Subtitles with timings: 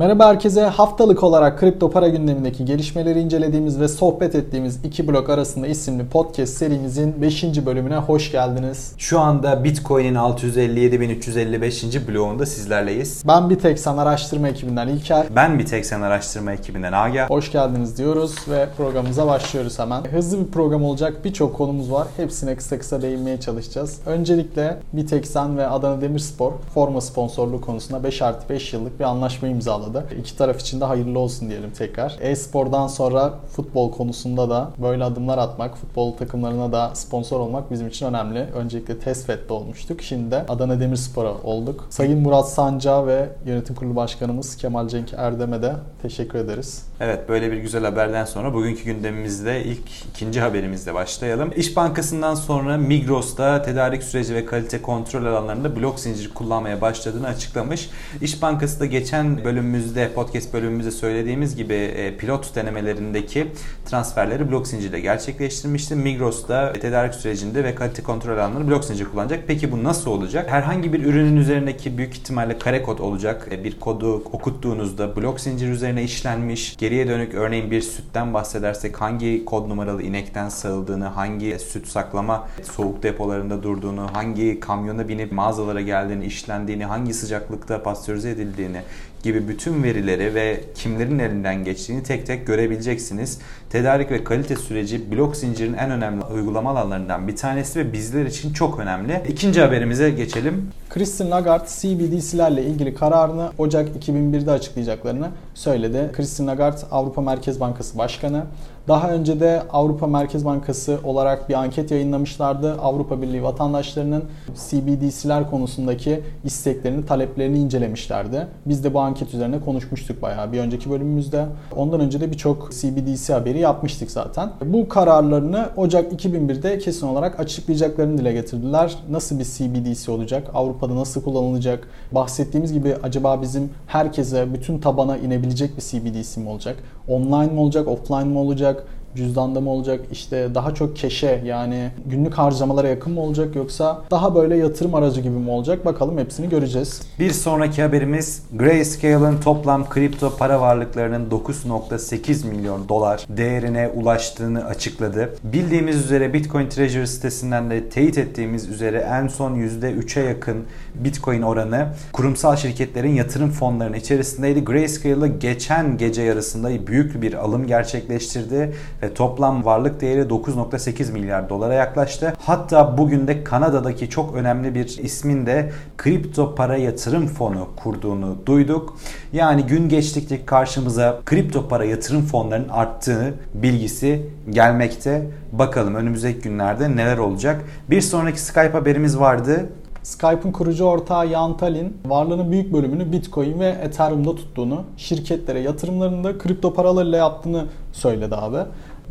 [0.00, 0.62] Merhaba herkese.
[0.62, 6.52] Haftalık olarak kripto para gündemindeki gelişmeleri incelediğimiz ve sohbet ettiğimiz iki blok arasında isimli podcast
[6.52, 7.66] serimizin 5.
[7.66, 8.92] bölümüne hoş geldiniz.
[8.98, 12.08] Şu anda Bitcoin'in 657.355.
[12.08, 13.22] bloğunda sizlerleyiz.
[13.26, 15.26] Ben bir tek san araştırma ekibinden İlker.
[15.36, 17.30] Ben bir tek sen araştırma ekibinden Agah.
[17.30, 20.04] Hoş geldiniz diyoruz ve programımıza başlıyoruz hemen.
[20.04, 21.24] Hızlı bir program olacak.
[21.24, 22.06] Birçok konumuz var.
[22.16, 23.98] Hepsine kısa kısa değinmeye çalışacağız.
[24.06, 29.04] Öncelikle bir tek sen ve Adana Demirspor forma sponsorluğu konusunda 5 artı 5 yıllık bir
[29.04, 30.14] anlaşma imzaladı imzaladı.
[30.20, 32.18] İki taraf için de hayırlı olsun diyelim tekrar.
[32.20, 38.06] E-spordan sonra futbol konusunda da böyle adımlar atmak, futbol takımlarına da sponsor olmak bizim için
[38.06, 38.38] önemli.
[38.38, 40.02] Öncelikle Tesfet'te olmuştuk.
[40.02, 41.86] Şimdi de Adana Demirspor'a olduk.
[41.90, 46.82] Sayın Murat Sanca ve Yönetim Kurulu Başkanımız Kemal Cenk Erdem'e de teşekkür ederiz.
[47.00, 51.50] Evet böyle bir güzel haberden sonra bugünkü gündemimizde ilk ikinci haberimizle başlayalım.
[51.56, 57.90] İş Bankası'ndan sonra Migros'ta tedarik süreci ve kalite kontrol alanlarında blok zinciri kullanmaya başladığını açıklamış.
[58.20, 59.44] İş Bankası da geçen
[59.80, 63.46] bölümümüzde, podcast bölümümüzde söylediğimiz gibi e, pilot denemelerindeki
[63.84, 65.94] transferleri blok zincirle gerçekleştirmişti.
[65.94, 69.44] Migros da tedarik sürecinde ve kalite kontrol alanları blok zincir kullanacak.
[69.46, 70.50] Peki bu nasıl olacak?
[70.50, 73.48] Herhangi bir ürünün üzerindeki büyük ihtimalle kare kod olacak.
[73.50, 79.44] E, bir kodu okuttuğunuzda blok zincir üzerine işlenmiş, geriye dönük örneğin bir sütten bahsedersek hangi
[79.44, 86.24] kod numaralı inekten sağıldığını, hangi süt saklama soğuk depolarında durduğunu, hangi kamyona binip mağazalara geldiğini,
[86.24, 88.80] işlendiğini, hangi sıcaklıkta pastörize edildiğini
[89.22, 93.38] gibi bütün verileri ve kimlerin elinden geçtiğini tek tek görebileceksiniz.
[93.70, 98.52] Tedarik ve kalite süreci blok zincirin en önemli uygulama alanlarından bir tanesi ve bizler için
[98.52, 99.22] çok önemli.
[99.28, 100.68] İkinci haberimize geçelim.
[100.90, 106.10] Christine Lagarde CBDC'lerle ilgili kararını Ocak 2001'de açıklayacaklarını söyledi.
[106.12, 108.44] Christine Lagarde Avrupa Merkez Bankası Başkanı.
[108.90, 112.72] Daha önce de Avrupa Merkez Bankası olarak bir anket yayınlamışlardı.
[112.72, 114.24] Avrupa Birliği vatandaşlarının
[114.54, 118.46] CBDC'ler konusundaki isteklerini, taleplerini incelemişlerdi.
[118.66, 121.46] Biz de bu anket üzerine konuşmuştuk bayağı bir önceki bölümümüzde.
[121.76, 124.50] Ondan önce de birçok CBDC haberi yapmıştık zaten.
[124.64, 128.96] Bu kararlarını Ocak 2001'de kesin olarak açıklayacaklarını dile getirdiler.
[129.10, 130.50] Nasıl bir CBDC olacak?
[130.54, 131.88] Avrupa'da nasıl kullanılacak?
[132.12, 136.76] Bahsettiğimiz gibi acaba bizim herkese, bütün tabana inebilecek bir CBDC mi olacak?
[137.08, 138.79] Online mi olacak, offline mi olacak?
[139.16, 144.34] Cüzdanda mı olacak işte daha çok keşe yani günlük harcamalara yakın mı olacak yoksa daha
[144.34, 147.02] böyle yatırım aracı gibi mi olacak bakalım hepsini göreceğiz.
[147.18, 155.34] Bir sonraki haberimiz Grayscale'ın toplam kripto para varlıklarının 9.8 milyon dolar değerine ulaştığını açıkladı.
[155.44, 161.88] Bildiğimiz üzere Bitcoin Treasury sitesinden de teyit ettiğimiz üzere en son %3'e yakın Bitcoin oranı
[162.12, 164.64] kurumsal şirketlerin yatırım fonlarının içerisindeydi.
[164.64, 168.72] Grayscale'ı geçen gece yarısında büyük bir alım gerçekleştirdi
[169.02, 172.32] ve toplam varlık değeri 9.8 milyar dolara yaklaştı.
[172.38, 178.96] Hatta bugün de Kanada'daki çok önemli bir ismin de kripto para yatırım fonu kurduğunu duyduk.
[179.32, 185.26] Yani gün geçtikçe karşımıza kripto para yatırım fonlarının arttığı bilgisi gelmekte.
[185.52, 187.64] Bakalım önümüzdeki günlerde neler olacak.
[187.90, 189.68] Bir sonraki Skype haberimiz vardı.
[190.02, 196.38] Skype'ın kurucu ortağı Jan Tallinn varlığının büyük bölümünü Bitcoin ve Ethereum'da tuttuğunu, şirketlere yatırımlarını da
[196.38, 198.58] kripto paralarıyla yaptığını söyledi abi.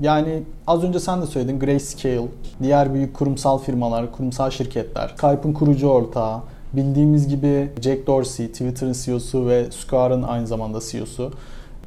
[0.01, 2.27] Yani az önce sen de söyledin Grayscale,
[2.63, 6.39] diğer büyük kurumsal firmalar, kurumsal şirketler, Skype'ın kurucu ortağı,
[6.73, 11.31] bildiğimiz gibi Jack Dorsey, Twitter'ın CEO'su ve Square'ın aynı zamanda CEO'su.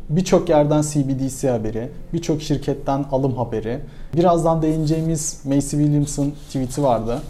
[0.09, 3.81] Birçok yerden CBDC haberi, birçok şirketten alım haberi.
[4.17, 7.23] Birazdan değineceğimiz Macy Williams'ın tweet'i vardı.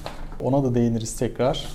[0.43, 1.67] Ona da değiniriz tekrar.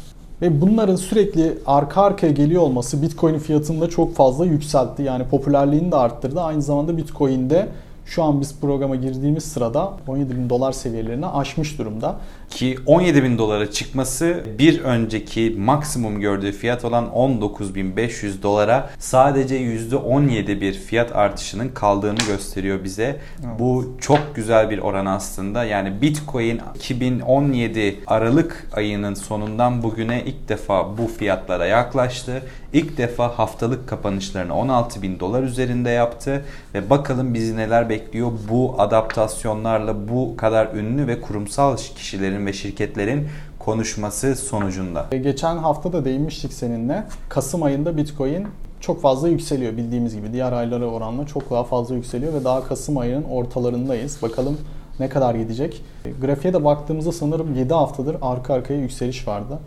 [0.41, 5.03] Ve bunların sürekli arka arkaya geliyor olması Bitcoin fiyatını da çok fazla yükseltti.
[5.03, 6.41] Yani popülerliğini de arttırdı.
[6.41, 7.67] Aynı zamanda Bitcoin'de
[8.07, 12.15] şu an biz programa girdiğimiz sırada 17 bin dolar seviyelerini aşmış durumda.
[12.49, 20.61] Ki 17 bin dolara çıkması bir önceki maksimum gördüğü fiyat olan 19.500 dolara sadece %17
[20.61, 23.03] bir fiyat artışının kaldığını gösteriyor bize.
[23.03, 23.59] Evet.
[23.59, 25.63] Bu çok güzel bir oran aslında.
[25.63, 32.41] Yani Bitcoin 2017 Aralık ayının sonundan bugüne ilk defa bu fiyatlara yaklaştı.
[32.73, 37.96] İlk defa haftalık kapanışlarını 16 bin dolar üzerinde yaptı ve bakalım bizi neler bekliyor
[38.49, 43.27] bu adaptasyonlarla bu kadar ünlü ve kurumsal kişilerin ve şirketlerin
[43.59, 45.05] konuşması sonucunda.
[45.11, 47.03] E, geçen hafta da değinmiştik seninle.
[47.29, 48.47] Kasım ayında Bitcoin
[48.79, 50.33] çok fazla yükseliyor bildiğimiz gibi.
[50.33, 54.21] Diğer aylara oranla çok daha fazla yükseliyor ve daha Kasım ayının ortalarındayız.
[54.21, 54.57] Bakalım
[54.99, 55.83] ne kadar gidecek.
[56.05, 59.59] E, grafiğe de baktığımızda sanırım 7 haftadır arka arkaya yükseliş vardı.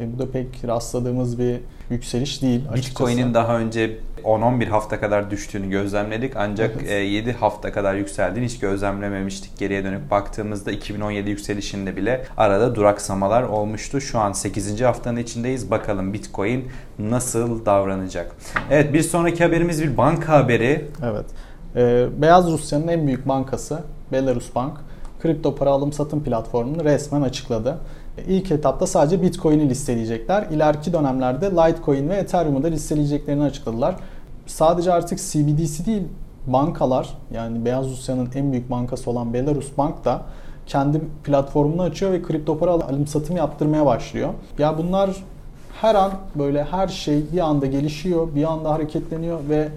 [0.00, 1.60] E, bu da pek rastladığımız bir
[1.90, 2.60] yükseliş değil.
[2.74, 7.10] Bitcoin'in daha önce 10-11 hafta kadar düştüğünü gözlemledik ancak evet.
[7.10, 9.58] 7 hafta kadar yükseldiğini hiç gözlemlememiştik.
[9.58, 14.00] Geriye dönüp baktığımızda 2017 yükselişinde bile arada duraksamalar olmuştu.
[14.00, 14.80] Şu an 8.
[14.80, 15.70] haftanın içindeyiz.
[15.70, 18.36] Bakalım Bitcoin nasıl davranacak?
[18.70, 20.84] Evet bir sonraki haberimiz bir banka haberi.
[21.04, 21.26] Evet.
[21.76, 23.82] Ee, Beyaz Rusya'nın en büyük bankası
[24.12, 24.78] Belarus Bank
[25.22, 27.78] kripto para alım satım platformunu resmen açıkladı.
[28.28, 30.42] İlk etapta sadece Bitcoin'i listeleyecekler.
[30.42, 33.96] İleriki dönemlerde Litecoin ve Ethereum'u da listeleyeceklerini açıkladılar.
[34.46, 36.02] Sadece artık CBDC değil,
[36.46, 40.22] bankalar yani Beyaz Rusya'nın en büyük bankası olan Belarus Bank da
[40.66, 44.28] kendi platformunu açıyor ve kripto para alım satım yaptırmaya başlıyor.
[44.58, 45.10] Ya bunlar
[45.80, 49.68] her an böyle her şey bir anda gelişiyor, bir anda hareketleniyor ve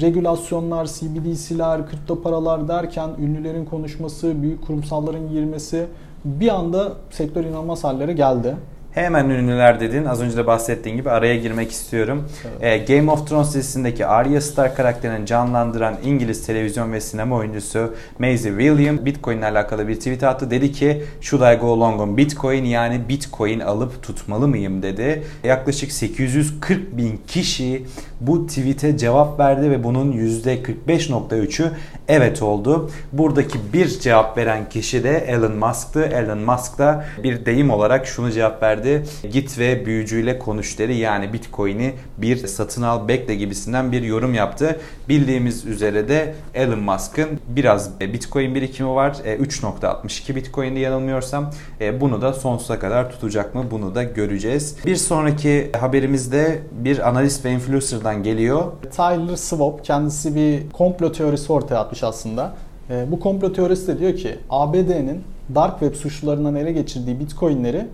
[0.00, 5.86] regülasyonlar, CBDC'ler, kripto paralar derken ünlülerin konuşması, büyük kurumsalların girmesi
[6.26, 8.56] bir anda sektör inanılmaz hallere geldi.
[8.96, 10.04] Hemen ünlüler dedin.
[10.04, 12.28] Az önce de bahsettiğin gibi araya girmek istiyorum.
[12.62, 12.90] Evet.
[12.90, 18.50] Ee, Game of Thrones dizisindeki Arya Stark karakterini canlandıran İngiliz televizyon ve sinema oyuncusu Maisie
[18.50, 20.50] William Bitcoin ile alakalı bir tweet attı.
[20.50, 25.22] Dedi ki Should I go long on Bitcoin yani Bitcoin alıp tutmalı mıyım dedi.
[25.44, 27.86] Yaklaşık 840 bin kişi
[28.20, 31.70] bu tweet'e cevap verdi ve bunun %45.3'ü
[32.08, 32.90] evet oldu.
[33.12, 36.02] Buradaki bir cevap veren kişi de Elon Musk'tı.
[36.02, 38.85] Elon Musk da bir deyim olarak şunu cevap verdi.
[39.32, 40.92] Git ve büyücüyle konuş dedi.
[40.92, 44.80] Yani Bitcoin'i bir satın al bekle gibisinden bir yorum yaptı.
[45.08, 49.12] Bildiğimiz üzere de Elon Musk'ın biraz Bitcoin birikimi var.
[49.12, 51.50] 3.62 e, Bitcoin'de yanılmıyorsam.
[51.80, 53.64] E, bunu da sonsuza kadar tutacak mı?
[53.70, 54.76] Bunu da göreceğiz.
[54.86, 58.64] Bir sonraki haberimizde bir analist ve influencer'dan geliyor.
[58.96, 62.56] Tyler Swap kendisi bir komplo teorisi ortaya atmış aslında.
[62.90, 65.22] E, bu komplo teorisi de diyor ki ABD'nin
[65.54, 67.86] dark web suçlularından ele geçirdiği bitcoinleri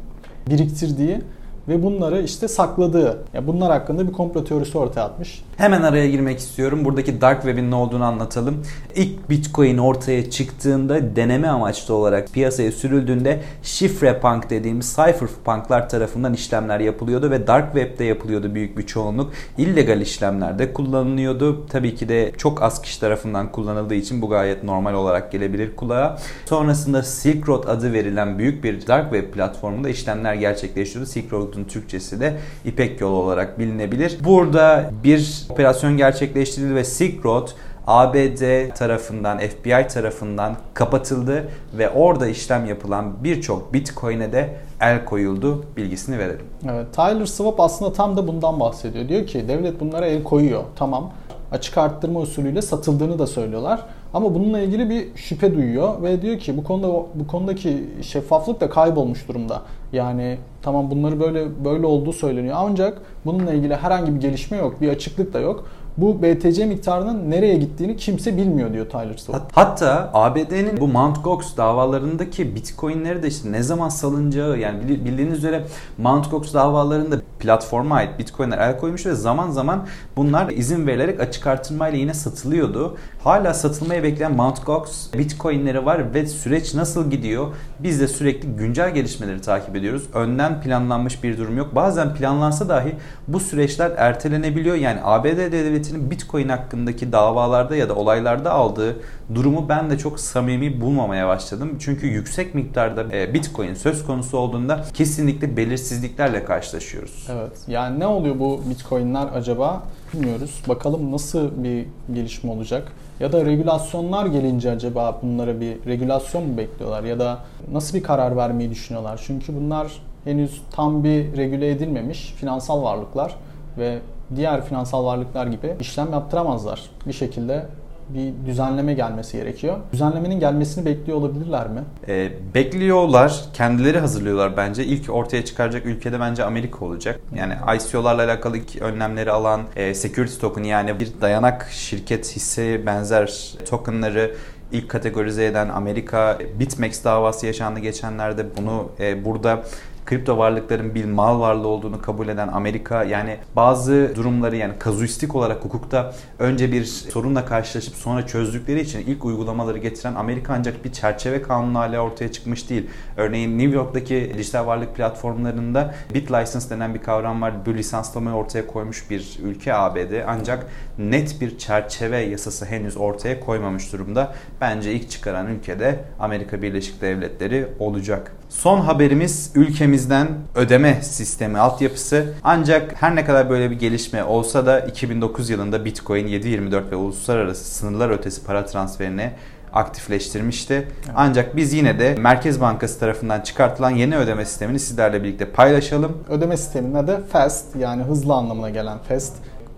[0.48, 1.20] biriktirdiği
[1.68, 3.24] ve bunları işte sakladığı.
[3.34, 5.44] Ya bunlar hakkında bir komplo teorisi ortaya atmış.
[5.56, 6.84] Hemen araya girmek istiyorum.
[6.84, 8.62] Buradaki dark web'in ne olduğunu anlatalım.
[8.94, 16.80] İlk Bitcoin ortaya çıktığında deneme amaçlı olarak piyasaya sürüldüğünde şifre punk dediğimiz cypherpunklar tarafından işlemler
[16.80, 19.32] yapılıyordu ve dark web'de yapılıyordu büyük bir çoğunluk.
[19.58, 21.66] illegal işlemlerde kullanılıyordu.
[21.66, 26.18] Tabii ki de çok az kişi tarafından kullanıldığı için bu gayet normal olarak gelebilir kulağa.
[26.46, 31.10] Sonrasında Silk Road adı verilen büyük bir dark web platformunda işlemler gerçekleştiriyordu.
[31.10, 34.18] Silk Road Road'un Türkçesi de İpek Yolu olarak bilinebilir.
[34.24, 37.48] Burada bir operasyon gerçekleştirildi ve Silk Road
[37.86, 46.18] ABD tarafından, FBI tarafından kapatıldı ve orada işlem yapılan birçok Bitcoin'e de el koyuldu bilgisini
[46.18, 46.46] verelim.
[46.70, 49.08] Evet, Tyler Swap aslında tam da bundan bahsediyor.
[49.08, 50.62] Diyor ki devlet bunlara el koyuyor.
[50.76, 51.12] Tamam
[51.52, 53.80] açık arttırma usulüyle satıldığını da söylüyorlar.
[54.14, 58.70] Ama bununla ilgili bir şüphe duyuyor ve diyor ki bu konuda bu konudaki şeffaflık da
[58.70, 59.62] kaybolmuş durumda.
[59.92, 64.88] Yani tamam bunları böyle böyle olduğu söyleniyor ancak bununla ilgili herhangi bir gelişme yok, bir
[64.88, 65.64] açıklık da yok
[65.96, 69.50] bu BTC miktarının nereye gittiğini kimse bilmiyor diyor Tyler Swap.
[69.52, 71.24] Hatta ABD'nin bu Mt.
[71.24, 75.64] Gox davalarındaki bitcoinleri de işte ne zaman salınacağı yani bildiğiniz üzere
[75.98, 76.30] Mt.
[76.30, 79.86] Gox davalarında platforma ait bitcoinler el koymuş ve zaman zaman
[80.16, 82.96] bunlar izin verilerek açık artırmayla yine satılıyordu.
[83.24, 84.66] Hala satılmaya bekleyen Mt.
[84.66, 87.46] Gox bitcoinleri var ve süreç nasıl gidiyor?
[87.78, 90.02] Biz de sürekli güncel gelişmeleri takip ediyoruz.
[90.14, 91.74] Önden planlanmış bir durum yok.
[91.74, 92.96] Bazen planlansa dahi
[93.28, 94.76] bu süreçler ertelenebiliyor.
[94.76, 98.96] Yani ABD devleti devletinin Bitcoin hakkındaki davalarda ya da olaylarda aldığı
[99.34, 101.76] durumu ben de çok samimi bulmamaya başladım.
[101.78, 107.28] Çünkü yüksek miktarda e, Bitcoin söz konusu olduğunda kesinlikle belirsizliklerle karşılaşıyoruz.
[107.32, 107.52] Evet.
[107.68, 109.82] Yani ne oluyor bu Bitcoin'ler acaba
[110.14, 110.62] bilmiyoruz.
[110.68, 112.92] Bakalım nasıl bir gelişme olacak?
[113.20, 117.04] Ya da regülasyonlar gelince acaba bunlara bir regülasyon mu bekliyorlar?
[117.04, 117.38] Ya da
[117.72, 119.22] nasıl bir karar vermeyi düşünüyorlar?
[119.26, 119.92] Çünkü bunlar
[120.24, 123.36] henüz tam bir regüle edilmemiş finansal varlıklar
[123.78, 123.98] ve
[124.36, 126.80] diğer finansal varlıklar gibi işlem yaptıramazlar.
[127.06, 127.66] Bir şekilde
[128.08, 129.76] bir düzenleme gelmesi gerekiyor.
[129.92, 131.80] Düzenlemenin gelmesini bekliyor olabilirler mi?
[132.08, 133.44] E, bekliyorlar.
[133.54, 134.84] Kendileri hazırlıyorlar bence.
[134.84, 137.20] İlk ortaya çıkaracak ülkede bence Amerika olacak.
[137.34, 143.54] Yani ICO'larla alakalı ilk önlemleri alan e, security token yani bir dayanak şirket hisse benzer
[143.70, 144.34] tokenları
[144.72, 148.56] ilk kategorize eden Amerika BitMEX davası yaşandı geçenlerde.
[148.56, 149.62] Bunu e, burada
[150.06, 155.64] kripto varlıkların bir mal varlığı olduğunu kabul eden Amerika yani bazı durumları yani kazuistik olarak
[155.64, 161.42] hukukta önce bir sorunla karşılaşıp sonra çözdükleri için ilk uygulamaları getiren Amerika ancak bir çerçeve
[161.42, 162.90] kanunu hala ortaya çıkmış değil.
[163.16, 167.54] Örneğin New York'taki dijital varlık platformlarında BitLicense denen bir kavram var.
[167.66, 170.66] Bu lisanslamayı ortaya koymuş bir ülke ABD ancak
[170.98, 174.34] net bir çerçeve yasası henüz ortaya koymamış durumda.
[174.60, 178.32] Bence ilk çıkaran ülkede Amerika Birleşik Devletleri olacak.
[178.52, 182.34] Son haberimiz ülkemizden ödeme sistemi altyapısı.
[182.42, 187.64] Ancak her ne kadar böyle bir gelişme olsa da 2009 yılında Bitcoin 7.24 ve uluslararası
[187.64, 189.30] sınırlar ötesi para transferini
[189.72, 190.74] aktifleştirmişti.
[190.74, 191.14] Evet.
[191.16, 196.24] Ancak biz yine de Merkez Bankası tarafından çıkartılan yeni ödeme sistemini sizlerle birlikte paylaşalım.
[196.28, 199.32] Ödeme sisteminin adı FAST yani hızlı anlamına gelen FAST.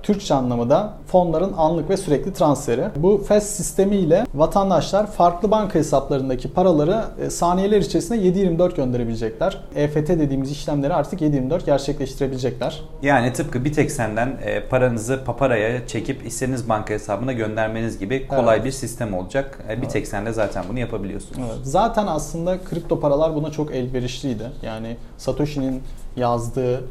[0.05, 2.85] Türkçe anlamı da fonların anlık ve sürekli transferi.
[2.97, 9.61] Bu FES sistemi ile vatandaşlar farklı banka hesaplarındaki paraları e, saniyeler içerisinde 7-24 gönderebilecekler.
[9.77, 12.83] EFT dediğimiz işlemleri artık 7-24 gerçekleştirebilecekler.
[13.03, 18.57] Yani tıpkı bir tek senden e, paranızı paparaya çekip istediğiniz banka hesabına göndermeniz gibi kolay
[18.57, 18.67] evet.
[18.67, 19.65] bir sistem olacak.
[19.71, 21.39] E, bir tek sende zaten bunu yapabiliyorsunuz.
[21.39, 21.59] Evet.
[21.63, 24.45] Zaten aslında kripto paralar buna çok elverişliydi.
[24.63, 25.83] Yani Satoshi'nin
[26.17, 26.85] yazdığı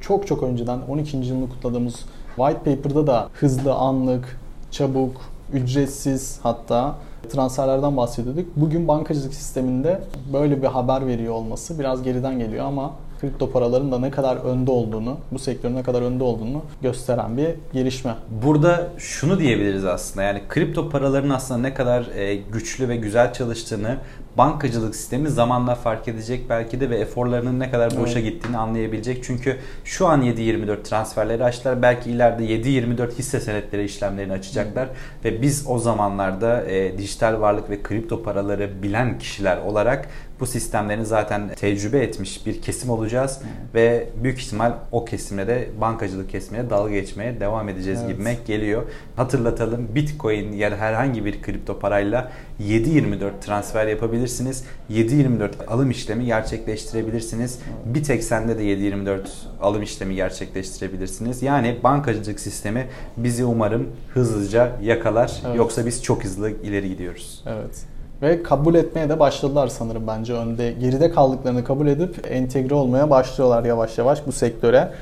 [0.00, 1.16] çok çok önceden 12.
[1.16, 2.04] yılını kutladığımız
[2.36, 4.38] White Paper'da da hızlı, anlık,
[4.70, 5.20] çabuk,
[5.52, 6.94] ücretsiz hatta
[7.32, 8.46] transferlerden bahsediyorduk.
[8.56, 10.00] Bugün bankacılık sisteminde
[10.32, 14.70] böyle bir haber veriyor olması biraz geriden geliyor ama kripto paraların da ne kadar önde
[14.70, 18.14] olduğunu, bu sektörün ne kadar önde olduğunu gösteren bir gelişme.
[18.44, 23.96] Burada şunu diyebiliriz aslında yani kripto paraların aslında ne kadar e, güçlü ve güzel çalıştığını
[24.38, 28.32] bankacılık sistemi zamanla fark edecek belki de ve eforlarının ne kadar boşa evet.
[28.32, 29.24] gittiğini anlayabilecek.
[29.24, 31.82] Çünkü şu an 7.24 transferleri açtılar.
[31.82, 34.86] Belki ileride 7.24 hisse senetleri işlemlerini açacaklar.
[34.86, 35.24] Evet.
[35.24, 40.08] Ve biz o zamanlarda e, dijital varlık ve kripto paraları bilen kişiler olarak
[40.40, 43.74] bu sistemlerini zaten tecrübe etmiş bir kesim olacağız evet.
[43.74, 48.10] ve büyük ihtimal o kesimle de bankacılık kesimine dalga geçmeye devam edeceğiz evet.
[48.10, 48.82] gibime geliyor.
[49.16, 53.86] Hatırlatalım Bitcoin ya da herhangi bir kripto parayla 7.24 transfer
[54.26, 54.64] yapabilirsiniz.
[54.90, 57.58] 7.24 alım işlemi gerçekleştirebilirsiniz.
[57.84, 59.18] Bir tek sende de 7.24
[59.60, 61.42] alım işlemi gerçekleştirebilirsiniz.
[61.42, 65.42] Yani bankacılık sistemi bizi umarım hızlıca yakalar.
[65.46, 65.56] Evet.
[65.56, 67.44] Yoksa biz çok hızlı ileri gidiyoruz.
[67.46, 67.86] Evet.
[68.22, 70.72] Ve kabul etmeye de başladılar sanırım bence önde.
[70.72, 74.92] Geride kaldıklarını kabul edip entegre olmaya başlıyorlar yavaş yavaş bu sektöre.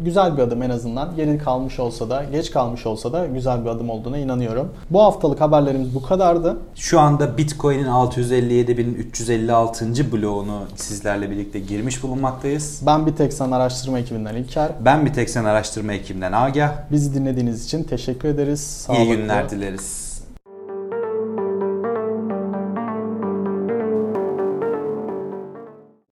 [0.00, 1.16] Güzel bir adım en azından.
[1.16, 4.72] Geri kalmış olsa da, geç kalmış olsa da güzel bir adım olduğuna inanıyorum.
[4.90, 6.56] Bu haftalık haberlerimiz bu kadardı.
[6.74, 10.12] Şu anda Bitcoin'in 657.356.
[10.12, 12.80] bloğunu sizlerle birlikte girmiş bulunmaktayız.
[12.86, 13.16] Ben bir
[13.52, 14.68] araştırma ekibinden İlker.
[14.84, 15.12] Ben bir
[15.44, 16.72] araştırma ekibinden Agah.
[16.90, 18.60] Bizi dinlediğiniz için teşekkür ederiz.
[18.60, 19.04] Sağlıklı.
[19.04, 20.01] İyi günler dileriz.